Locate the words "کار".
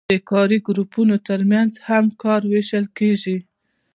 2.23-2.41